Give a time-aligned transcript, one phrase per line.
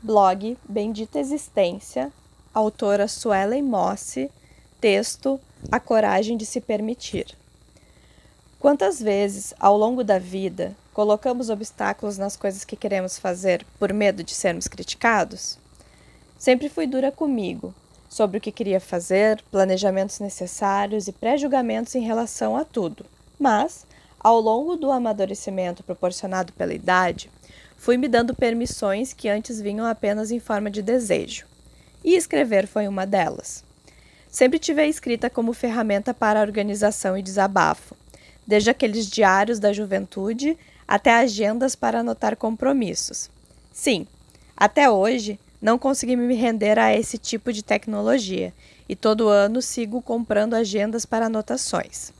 [0.00, 2.12] Blog Bendita Existência,
[2.54, 4.30] autora Suelen Mossi,
[4.80, 5.40] texto
[5.72, 7.36] A Coragem de Se Permitir.
[8.60, 14.22] Quantas vezes, ao longo da vida, colocamos obstáculos nas coisas que queremos fazer por medo
[14.22, 15.58] de sermos criticados?
[16.38, 17.74] Sempre fui dura comigo,
[18.08, 23.04] sobre o que queria fazer, planejamentos necessários e pré-julgamentos em relação a tudo.
[23.36, 23.84] Mas,
[24.20, 27.28] ao longo do amadurecimento proporcionado pela idade,
[27.78, 31.46] fui me dando permissões que antes vinham apenas em forma de desejo.
[32.04, 33.64] E escrever foi uma delas.
[34.28, 37.96] Sempre tive a escrita como ferramenta para organização e desabafo,
[38.46, 43.30] desde aqueles diários da juventude até agendas para anotar compromissos.
[43.72, 44.06] Sim,
[44.56, 48.52] até hoje não consegui me render a esse tipo de tecnologia
[48.88, 52.12] e todo ano sigo comprando agendas para anotações.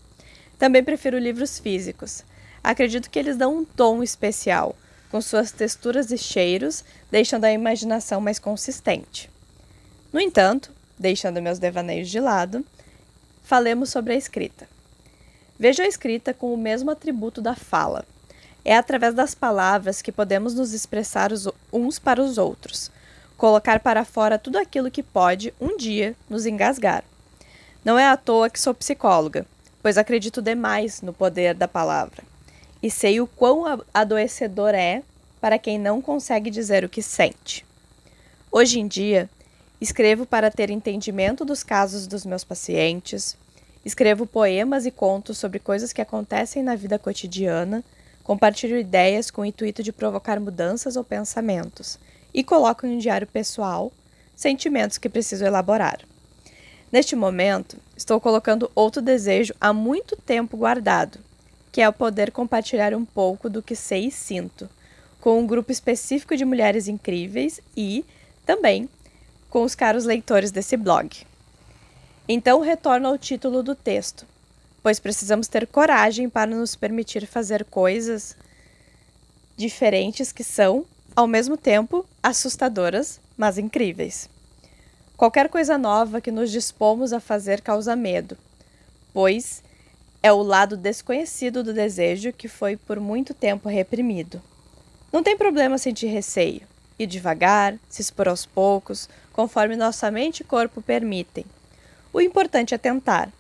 [0.58, 2.24] Também prefiro livros físicos.
[2.62, 4.74] Acredito que eles dão um tom especial,
[5.10, 9.30] com suas texturas e cheiros, deixando a imaginação mais consistente.
[10.12, 12.64] No entanto, deixando meus devaneios de lado,
[13.42, 14.68] falemos sobre a escrita.
[15.58, 18.04] Vejo a escrita com o mesmo atributo da fala.
[18.64, 21.30] É através das palavras que podemos nos expressar
[21.72, 22.90] uns para os outros,
[23.36, 27.02] colocar para fora tudo aquilo que pode, um dia, nos engasgar.
[27.84, 29.46] Não é à toa que sou psicóloga,
[29.82, 32.27] pois acredito demais no poder da palavra
[32.82, 35.02] e sei o quão adoecedor é
[35.40, 37.64] para quem não consegue dizer o que sente.
[38.50, 39.28] Hoje em dia,
[39.80, 43.36] escrevo para ter entendimento dos casos dos meus pacientes,
[43.84, 47.84] escrevo poemas e contos sobre coisas que acontecem na vida cotidiana,
[48.24, 51.98] compartilho ideias com o intuito de provocar mudanças ou pensamentos
[52.34, 53.92] e coloco em um diário pessoal
[54.34, 56.00] sentimentos que preciso elaborar.
[56.92, 61.18] Neste momento, estou colocando outro desejo há muito tempo guardado,
[61.78, 64.68] que é o poder compartilhar um pouco do que sei e sinto,
[65.20, 68.04] com um grupo específico de mulheres incríveis e,
[68.44, 68.88] também,
[69.48, 71.24] com os caros leitores desse blog.
[72.28, 74.26] Então retorno ao título do texto,
[74.82, 78.36] pois precisamos ter coragem para nos permitir fazer coisas
[79.56, 84.28] diferentes que são, ao mesmo tempo, assustadoras, mas incríveis.
[85.16, 88.36] Qualquer coisa nova que nos dispomos a fazer causa medo,
[89.14, 89.62] pois
[90.22, 94.42] é o lado desconhecido do desejo que foi por muito tempo reprimido.
[95.12, 96.62] Não tem problema sentir receio,
[96.98, 101.44] ir devagar, se expor aos poucos, conforme nossa mente e corpo permitem.
[102.12, 103.30] O importante é tentar.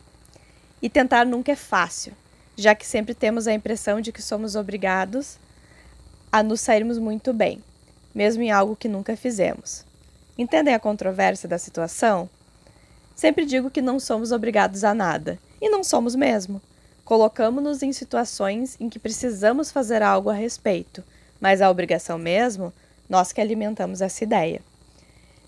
[0.80, 2.12] E tentar nunca é fácil,
[2.56, 5.36] já que sempre temos a impressão de que somos obrigados
[6.30, 7.62] a nos sairmos muito bem,
[8.14, 9.84] mesmo em algo que nunca fizemos.
[10.36, 12.30] Entendem a controvérsia da situação?
[13.16, 16.60] Sempre digo que não somos obrigados a nada, e não somos mesmo.
[17.04, 21.02] Colocamos-nos em situações em que precisamos fazer algo a respeito,
[21.40, 22.72] mas a obrigação mesmo,
[23.08, 24.60] nós que alimentamos essa ideia.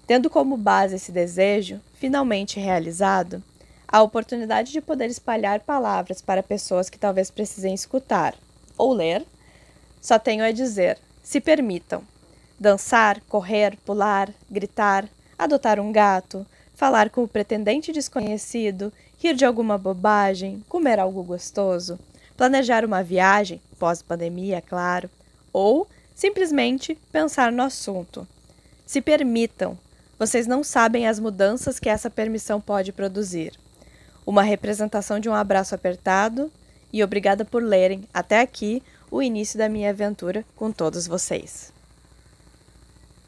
[0.07, 3.43] Tendo como base esse desejo, finalmente realizado,
[3.87, 8.35] a oportunidade de poder espalhar palavras para pessoas que talvez precisem escutar
[8.79, 9.25] ou ler,
[10.01, 12.03] só tenho a dizer: se permitam.
[12.59, 19.77] Dançar, correr, pular, gritar, adotar um gato, falar com o pretendente desconhecido, rir de alguma
[19.77, 21.99] bobagem, comer algo gostoso,
[22.37, 25.11] planejar uma viagem, pós-pandemia, é claro,
[25.53, 28.27] ou simplesmente pensar no assunto.
[28.87, 29.79] Se permitam,
[30.19, 33.53] vocês não sabem as mudanças que essa permissão pode produzir.
[34.27, 36.51] Uma representação de um abraço apertado
[36.91, 41.73] e obrigada por lerem até aqui o início da minha aventura com todos vocês.